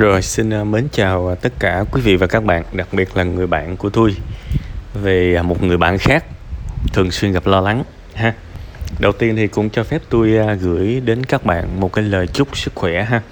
[0.00, 3.16] Rồi xin à, mến chào à, tất cả quý vị và các bạn, đặc biệt
[3.16, 4.16] là người bạn của tôi
[4.94, 6.24] về à, một người bạn khác
[6.92, 7.84] thường xuyên gặp lo lắng
[8.14, 8.34] ha.
[8.98, 12.56] Đầu tiên thì cũng cho phép tôi gửi đến các bạn một cái lời chúc
[12.56, 13.22] sức khỏe ha,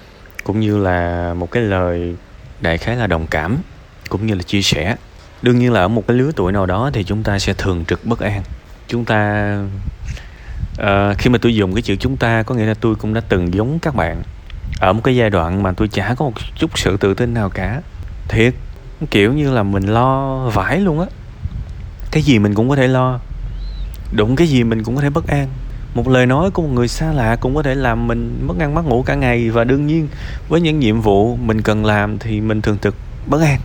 [0.43, 2.15] cũng như là một cái lời
[2.61, 3.57] đại khái là đồng cảm
[4.09, 4.95] cũng như là chia sẻ.
[5.41, 7.85] Đương nhiên là ở một cái lứa tuổi nào đó thì chúng ta sẽ thường
[7.87, 8.41] trực bất an.
[8.87, 9.53] Chúng ta
[10.81, 13.21] uh, khi mà tôi dùng cái chữ chúng ta có nghĩa là tôi cũng đã
[13.29, 14.23] từng giống các bạn
[14.79, 17.49] ở một cái giai đoạn mà tôi chả có một chút sự tự tin nào
[17.49, 17.81] cả.
[18.27, 18.53] Thiệt,
[19.11, 21.05] kiểu như là mình lo vải luôn á.
[22.11, 23.19] Cái gì mình cũng có thể lo.
[24.11, 25.47] Đụng cái gì mình cũng có thể bất an.
[25.93, 28.75] Một lời nói của một người xa lạ cũng có thể làm mình mất ăn
[28.75, 30.07] mất ngủ cả ngày và đương nhiên,
[30.49, 32.95] với những nhiệm vụ mình cần làm thì mình thường trực
[33.27, 33.59] bất an.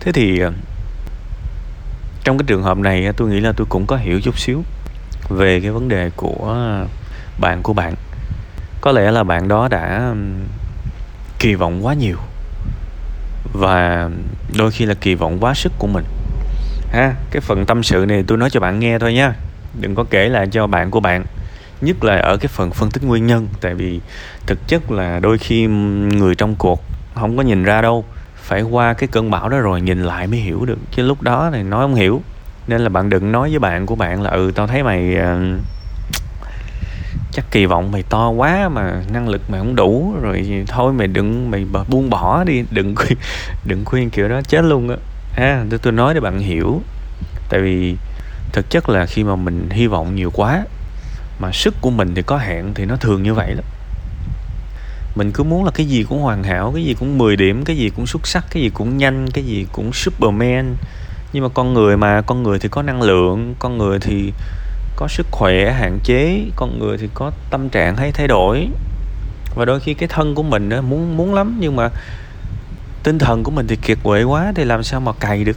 [0.00, 0.52] Thế thì ờ,
[2.24, 4.62] trong cái trường hợp này tôi nghĩ là tôi cũng có hiểu chút xíu
[5.28, 6.56] về cái vấn đề của
[7.38, 7.94] bạn của bạn
[8.80, 10.14] có lẽ là bạn đó đã
[11.38, 12.16] kỳ vọng quá nhiều.
[13.52, 14.10] Và
[14.56, 16.04] đôi khi là kỳ vọng quá sức của mình.
[16.92, 19.34] Ha cái phần tâm sự này tôi nói cho bạn nghe thôi nha.
[19.80, 21.24] Đừng có kể lại cho bạn của bạn
[21.80, 23.48] nhất là ở cái phần phân tích nguyên nhân.
[23.60, 24.00] Tại vì
[24.46, 26.82] thực chất là đôi khi người trong cuộc
[27.14, 28.04] không có nhìn ra đâu.
[28.36, 30.78] Phải qua cái cơn bão đó rồi nhìn lại mới hiểu được.
[30.90, 32.22] Chứ lúc đó này nói không hiểu.
[32.66, 35.60] Nên là bạn đừng nói với bạn của bạn là ừ tao thấy mày uh,
[37.32, 41.06] chắc kỳ vọng mày to quá mà năng lực mày không đủ, rồi thôi mày
[41.06, 43.18] đừng, mày buông bỏ đi, đừng khuyên
[43.64, 44.96] đừng khuyên kiểu đó, chết luôn á.
[45.32, 46.82] Ha tôi tôi nói để bạn hiểu.
[47.48, 47.96] Tại vì
[48.52, 50.64] thực chất là khi mà mình hy vọng nhiều quá,
[51.40, 53.64] mà sức của mình thì có hạn thì nó thường như vậy lắm.
[55.14, 57.76] Mình cứ muốn là cái gì cũng hoàn hảo, cái gì cũng 10 điểm, cái
[57.76, 60.76] gì cũng xuất sắc, cái gì cũng nhanh, cái gì cũng superman.
[61.32, 64.32] Nhưng mà con người mà, con người thì có năng lượng, con người thì
[64.96, 68.68] có sức khỏe, hạn chế, con người thì có tâm trạng hay thay đổi.
[69.54, 71.88] Và đôi khi cái thân của mình đó muốn muốn lắm, nhưng mà
[73.02, 75.56] tinh thần của mình thì kiệt quệ quá, thì làm sao mà cày được?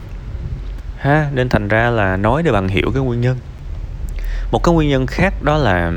[0.98, 3.38] Ha, nên thành ra là nói để bạn hiểu cái nguyên nhân.
[4.50, 5.92] Một cái nguyên nhân khác đó là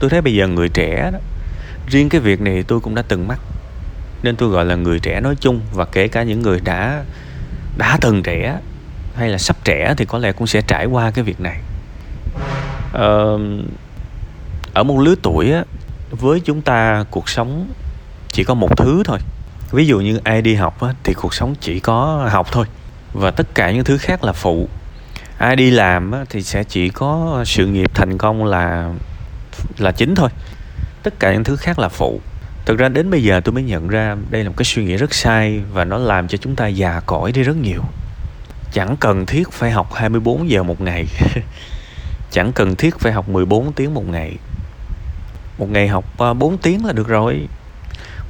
[0.00, 1.18] tôi thấy bây giờ người trẻ đó,
[1.88, 3.40] riêng cái việc này tôi cũng đã từng mắc.
[4.22, 7.04] Nên tôi gọi là người trẻ nói chung, và kể cả những người đã
[7.78, 8.58] đã từng trẻ
[9.16, 11.60] hay là sắp trẻ thì có lẽ cũng sẽ trải qua cái việc này
[12.96, 13.40] uh,
[14.74, 15.64] ở một lứa tuổi á,
[16.10, 17.66] với chúng ta cuộc sống
[18.28, 19.18] chỉ có một thứ thôi.
[19.72, 22.66] Ví dụ như ai đi học á, thì cuộc sống chỉ có học thôi.
[23.12, 24.68] Và tất cả những thứ khác là phụ.
[25.38, 28.92] Ai đi làm á, thì sẽ chỉ có sự nghiệp thành công là
[29.78, 30.28] là chính thôi.
[31.02, 32.20] Tất cả những thứ khác là phụ.
[32.66, 34.96] Thực ra đến bây giờ tôi mới nhận ra đây là một cái suy nghĩ
[34.96, 37.82] rất sai và nó làm cho chúng ta già cõi đi rất nhiều.
[38.72, 41.06] Chẳng cần thiết phải học 24 giờ một ngày.
[42.30, 44.36] chẳng cần thiết phải học 14 tiếng một ngày.
[45.58, 47.48] Một ngày học ờ, 4 tiếng là được rồi.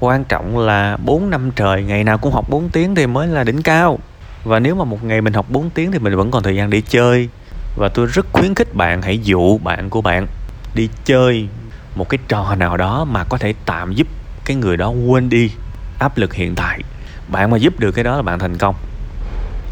[0.00, 3.44] Quan trọng là 4 năm trời, ngày nào cũng học 4 tiếng thì mới là
[3.44, 3.98] đỉnh cao.
[4.44, 6.70] Và nếu mà một ngày mình học 4 tiếng thì mình vẫn còn thời gian
[6.70, 7.28] để chơi.
[7.76, 10.26] Và tôi rất khuyến khích bạn hãy dụ bạn của bạn
[10.74, 11.48] đi chơi
[11.96, 14.06] một cái trò nào đó mà có thể tạm giúp
[14.44, 15.50] cái người đó quên đi
[15.98, 16.80] áp lực hiện tại.
[17.28, 18.74] Bạn mà giúp được cái đó là bạn thành công.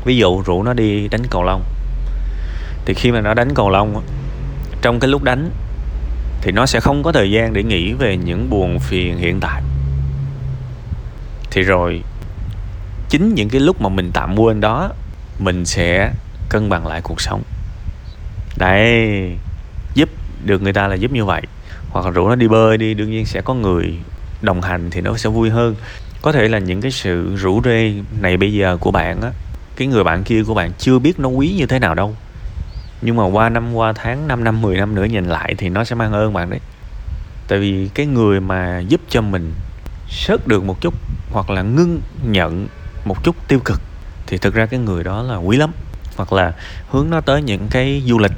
[0.04, 1.62] Ví dụ rủ nó đi đánh cầu lông
[2.84, 4.02] thì khi mà nó đánh cầu lông
[4.82, 5.50] trong cái lúc đánh,
[6.40, 9.62] thì nó sẽ không có thời gian để nghĩ về những buồn phiền hiện tại.
[11.50, 12.02] Thì rồi,
[13.08, 14.90] chính những cái lúc mà mình tạm quên đó,
[15.38, 16.12] mình sẽ
[16.48, 17.42] cân bằng lại cuộc sống.
[18.56, 19.08] Đấy,
[19.94, 20.08] giúp
[20.44, 21.42] được người ta là giúp như vậy.
[21.90, 23.98] Hoặc là rủ nó đi bơi đi, đương nhiên sẽ có người
[24.42, 25.74] đồng hành thì nó sẽ vui hơn.
[26.22, 29.30] Có thể là những cái sự rủ rê này bây giờ của bạn á,
[29.76, 32.16] cái người bạn kia của bạn chưa biết nó quý như thế nào đâu
[33.04, 35.84] nhưng mà qua năm qua tháng 5 năm 10 năm nữa nhìn lại thì nó
[35.84, 36.60] sẽ mang ơn bạn đấy.
[37.48, 39.52] Tại vì cái người mà giúp cho mình
[40.08, 40.94] sớt được một chút
[41.30, 42.68] hoặc là ngưng nhận
[43.04, 43.80] một chút tiêu cực
[44.26, 45.72] thì thực ra cái người đó là quý lắm.
[46.16, 46.52] Hoặc là
[46.90, 48.32] hướng nó tới những cái du lịch.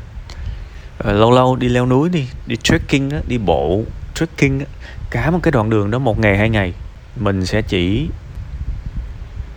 [0.98, 3.82] Ờ, lâu lâu đi leo núi đi đi trekking đó, đi bộ
[4.14, 4.66] trekking đó.
[5.10, 6.72] cả một cái đoạn đường đó một ngày hai ngày
[7.16, 8.08] mình sẽ chỉ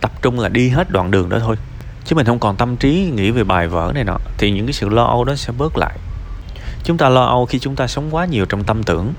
[0.00, 1.56] tập trung là đi hết đoạn đường đó thôi
[2.04, 4.72] chứ mình không còn tâm trí nghĩ về bài vở này nọ, thì những cái
[4.72, 5.98] sự lo âu đó sẽ bớt lại.
[6.84, 9.12] Chúng ta lo âu khi chúng ta sống quá nhiều trong tâm tưởng.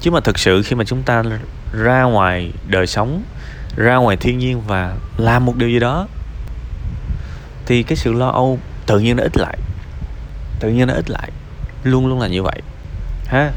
[0.00, 1.22] Chứ mà thực sự khi mà chúng ta
[1.72, 3.22] ra ngoài đời sống,
[3.76, 6.08] ra ngoài thiên nhiên và làm một điều gì đó,
[7.66, 9.58] thì cái sự lo âu tự nhiên nó ít lại.
[10.60, 11.30] Tự nhiên nó ít lại.
[11.84, 12.62] Luôn luôn là như vậy.
[13.26, 13.50] Ha?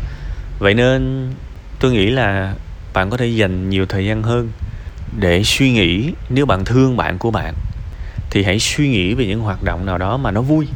[0.60, 1.32] Vậy nên
[1.80, 2.54] tôi nghĩ là
[2.94, 4.50] bạn có thể dành nhiều thời gian hơn
[5.20, 7.54] để suy nghĩ nếu bạn thương bạn của bạn
[8.30, 10.68] thì hãy suy nghĩ về những hoạt động nào đó mà nó vui.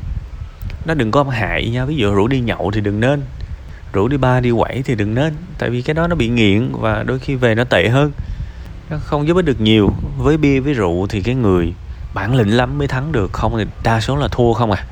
[0.85, 3.21] Nó đừng có hại nha, ví dụ rủ đi nhậu thì đừng nên,
[3.93, 6.71] rủ đi ba đi quẩy thì đừng nên, tại vì cái đó nó bị nghiện
[6.71, 8.11] và đôi khi về nó tệ hơn.
[8.89, 11.73] Nó không giúp ích được nhiều, với bia, với rượu thì cái người
[12.13, 14.83] bản lĩnh lắm mới thắng được, không thì đa số là thua không à.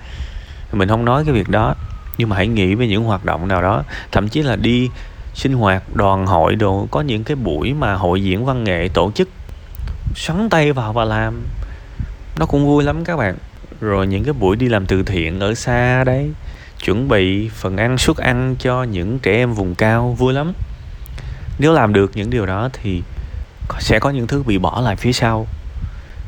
[0.71, 1.75] Mình không nói cái việc đó,
[2.18, 4.89] nhưng mà hãy nghĩ về những hoạt động nào đó, thậm chí là đi
[5.33, 9.12] sinh hoạt, đoàn hội đồ, có những cái buổi mà hội diễn văn nghệ tổ
[9.15, 9.30] chức,
[10.15, 11.42] xoắn tay vào và làm
[12.39, 13.36] nó cũng vui lắm các bạn.
[13.81, 16.31] Rồi những cái buổi đi làm từ thiện ở xa đấy,
[16.84, 20.54] chuẩn bị phần ăn, suất ăn cho những trẻ em vùng cao, vui lắm.
[21.60, 23.04] Nếu làm được những điều đó thì
[23.80, 25.48] sẽ có những thứ bị bỏ lại phía sau.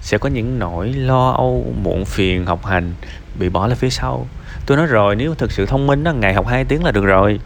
[0.02, 2.94] Sẽ có những nỗi lo âu, muộn phiền, học hành
[3.40, 4.28] bị bỏ lại phía sau.
[4.66, 7.06] Tôi nói rồi, nếu thực sự thông minh đó ngày học 2 tiếng là được
[7.06, 7.40] rồi.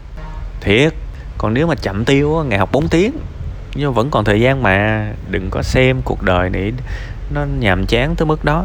[0.60, 0.94] Thiệt,
[1.38, 3.12] còn nếu mà chậm tiêu ngày học 4 tiếng.
[3.74, 6.72] Nhưng vẫn còn thời gian mà, đừng có xem cuộc đời này
[7.30, 8.64] nó nhàm chán tới mức đó.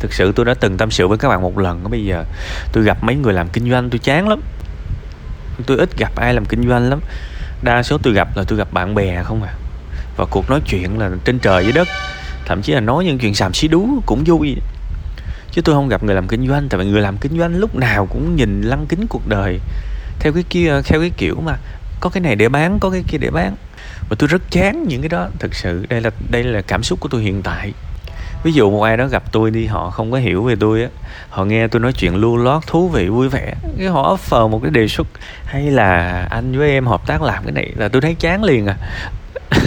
[0.00, 2.24] Thực sự tôi đã từng tâm sự với các bạn một lần, bây giờ
[2.72, 4.40] tôi gặp mấy người làm kinh doanh tôi chán lắm.
[5.66, 7.00] Tôi ít gặp ai làm kinh doanh lắm.
[7.62, 9.54] Đa số tôi gặp là tôi gặp bạn bè không à.
[10.16, 11.88] Và cuộc nói chuyện là trên trời dưới đất.
[12.46, 14.56] Thậm chí là nói những chuyện xàm xí đú cũng vui.
[15.50, 17.74] Chứ tôi không gặp người làm kinh doanh, tại vì người làm kinh doanh lúc
[17.74, 19.60] nào cũng nhìn lăng kính cuộc đời.
[20.20, 21.56] Theo cái kia, theo cái kiểu mà
[22.00, 23.56] có cái này để bán, có cái kia để bán
[24.08, 25.28] và tôi rất chán những cái đó.
[25.38, 27.72] Thực sự, đây là đây là cảm xúc của tôi hiện tại.
[28.42, 30.88] Ví dụ một ai đó gặp tôi đi, họ không có hiểu về tôi á,
[31.28, 34.60] họ nghe tôi nói chuyện lưu lót thú vị, vui vẻ, cái họ offer một
[34.62, 35.06] cái đề xuất
[35.44, 38.66] hay là anh với em hợp tác làm cái này là tôi thấy chán liền
[38.66, 38.76] à.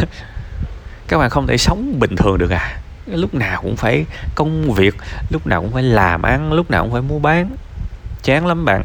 [1.07, 2.77] Các bạn không thể sống bình thường được à.
[3.05, 4.05] Lúc nào cũng phải
[4.35, 4.95] công việc,
[5.29, 7.49] lúc nào cũng phải làm ăn, lúc nào cũng phải mua bán.
[8.23, 8.83] Chán lắm bạn.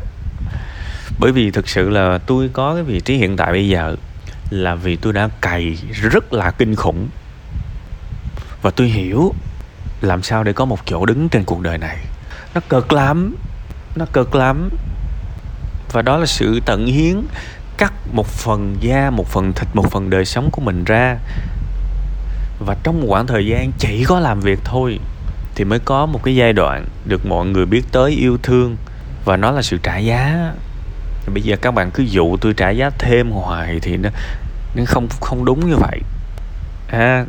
[1.19, 3.97] Bởi vì thực sự là tôi có cái vị trí hiện tại bây giờ
[4.51, 7.09] là vì tôi đã cày rất là kinh khủng.
[8.63, 9.35] Và tôi hiểu
[10.01, 11.97] làm sao để có một chỗ đứng trên cuộc đời này.
[12.55, 13.37] Nó cực lắm,
[13.97, 14.71] nó cực lắm.
[15.93, 17.23] Và đó là sự tận hiến
[17.77, 21.17] cắt một phần da, một phần thịt, một phần đời sống của mình ra.
[22.67, 24.99] Và trong một khoảng thời gian chỉ có làm việc thôi
[25.55, 28.77] thì mới có một cái giai đoạn được mọi người biết tới yêu thương.
[29.25, 30.53] Và nó là sự trả giá
[31.33, 34.09] bây giờ các bạn cứ dụ tôi trả giá thêm hoài thì nó
[34.75, 36.01] nó không không đúng như vậy.
[36.89, 37.25] À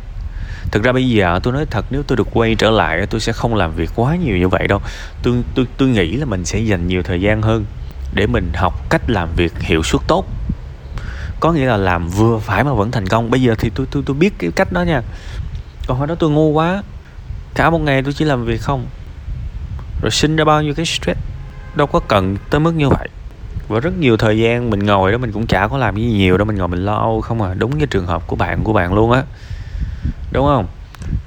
[0.70, 3.32] thực ra bây giờ tôi nói thật, nếu tôi được quay trở lại, tôi sẽ
[3.32, 4.80] không làm việc quá nhiều như vậy đâu.
[5.22, 7.64] Tôi tôi tôi nghĩ là mình sẽ dành nhiều thời gian hơn
[8.14, 10.26] để mình học cách làm việc hiệu suất tốt.
[11.40, 13.30] Có nghĩa là làm vừa phải mà vẫn thành công.
[13.30, 15.02] Bây giờ thì tôi tôi tôi biết cái cách đó nha.
[15.86, 16.82] Còn hồi đó tôi ngu quá.
[17.54, 18.86] Cả một ngày tôi chỉ làm việc không?
[20.02, 21.20] Rồi sinh ra bao nhiêu cái stress?
[21.74, 23.08] Đâu có cần tới mức như vậy
[23.68, 26.36] và rất nhiều thời gian mình ngồi đó, mình cũng chả có làm gì nhiều
[26.36, 27.54] đâu, mình ngồi mình lo âu không à.
[27.54, 29.22] Đúng cái trường hợp của bạn của bạn luôn á.
[30.32, 30.66] Đúng không?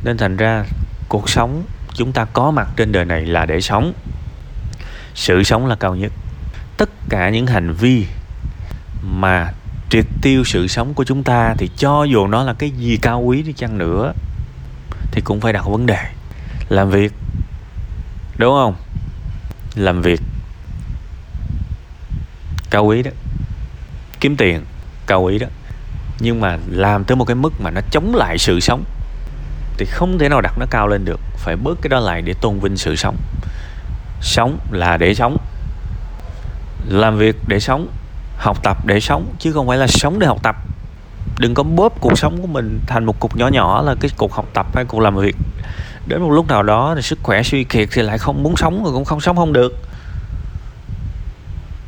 [0.04, 0.64] Nên thành ra
[1.10, 1.64] cuộc sống
[1.94, 3.94] chúng ta có mặt trên đời này là để sống.
[5.16, 6.12] Sự sống là cao nhất.
[6.78, 8.06] Tất cả những hành vi
[9.04, 9.54] mà
[9.90, 13.22] triệt tiêu sự sống của chúng ta thì cho dù nó là cái gì cao
[13.22, 14.14] quý đi chăng nữa
[15.12, 16.06] thì cũng phải đặt vấn đề.
[16.70, 17.14] Làm việc.
[18.38, 18.76] Đúng không?
[19.76, 20.22] Làm việc
[22.70, 23.12] cao quý đó.
[24.20, 24.66] Kiếm tiền,
[25.08, 25.48] cao quý đó.
[26.20, 28.84] Nhưng mà làm tới một cái mức mà nó chống lại sự sống,
[29.78, 31.20] thì không thể nào đặt nó cao lên được.
[31.38, 33.18] Phải bớt cái đó lại để tôn vinh sự sống.
[34.22, 35.38] Sống là để sống.
[36.88, 37.88] Làm việc để sống,
[38.38, 40.56] học tập để sống, chứ không phải là sống để học tập.
[41.40, 44.34] Đừng có bóp cuộc sống của mình thành một cục nhỏ nhỏ là cái cục
[44.34, 45.36] học tập hay cục làm việc.
[46.08, 48.84] Đến một lúc nào đó thì sức khỏe suy kiệt thì lại không muốn sống,
[48.84, 49.89] rồi cũng không sống không được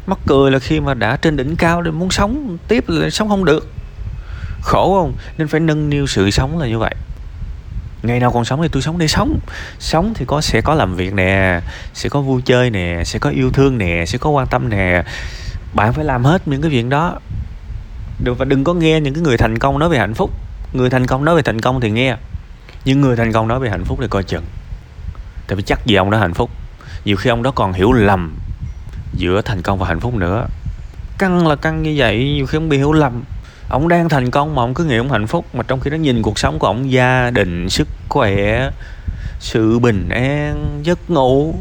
[0.07, 3.29] mắc cười là khi mà đã trên đỉnh cao thì muốn sống, tiếp là sống
[3.29, 3.71] không được.
[4.61, 5.13] Khổ không?
[5.37, 6.95] Nên phải nâng niu sự sống là như vậy.
[8.03, 9.39] Ngày nào còn sống thì tôi sống để sống.
[9.79, 11.61] Sống thì có, sẽ có làm việc nè,
[11.93, 15.03] sẽ có vui chơi nè, sẽ có yêu thương nè, sẽ có quan tâm nè.
[15.73, 17.19] Bạn phải làm hết những cái chuyện đó.
[18.23, 20.31] Được và đừng có nghe những cái người thành công nói về hạnh phúc.
[20.73, 22.15] Người thành công nói về thành công thì nghe.
[22.85, 24.43] Nhưng người thành công nói về hạnh phúc thì coi chừng.
[25.47, 26.49] Tại vì chắc gì ông đó hạnh phúc.
[27.05, 28.35] Nhiều khi ông đó còn hiểu lầm
[29.13, 30.47] giữa thành công và hạnh phúc nữa.
[31.17, 33.23] Căng là căng như vậy, nhiều khi ông bị hiểu lầm.
[33.69, 35.95] Ông đang thành công mà ông cứ nghĩ ông hạnh phúc, mà trong khi đó
[35.95, 38.69] nhìn cuộc sống của ông, gia đình, sức khỏe,
[39.39, 41.55] sự bình an, giấc ngủ,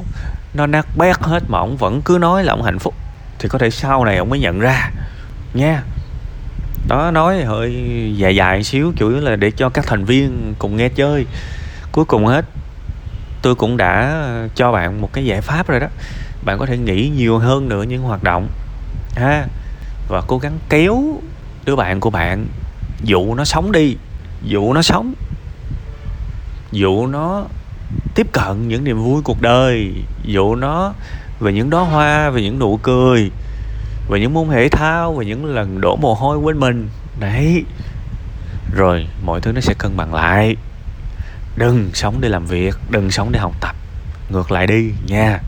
[0.54, 2.94] nó nát bét hết mà ông vẫn cứ nói là ông hạnh phúc,
[3.38, 4.90] thì có thể sau này ông mới nhận ra,
[5.54, 5.82] nha.
[6.88, 7.74] Đó, nói hơi
[8.16, 11.26] dài dài xíu chủ yếu là để cho các thành viên cùng nghe chơi.
[11.92, 12.44] Cuối cùng hết,
[13.42, 15.86] tôi cũng đã cho bạn một cái giải pháp rồi đó
[16.44, 18.48] bạn có thể nghĩ nhiều hơn nữa những hoạt động.
[19.16, 19.46] Ha,
[20.08, 21.20] và cố gắng kéo
[21.64, 22.46] đứa bạn của bạn,
[23.02, 23.96] dụ nó sống đi,
[24.42, 25.14] dụ nó sống,
[26.72, 27.44] dụ nó
[28.14, 29.92] tiếp cận những niềm vui cuộc đời,
[30.24, 30.92] dụ nó
[31.40, 33.30] về những đóa hoa, về những nụ cười,
[34.10, 36.88] về những môn thể thao, về những lần đổ mồ hôi quên mình.
[37.20, 37.64] Đấy.
[38.74, 40.56] Rồi, mọi thứ nó sẽ cân bằng lại.
[41.56, 43.76] Đừng sống để làm việc, đừng sống để học tập.
[44.30, 45.40] Ngược lại đi, nha.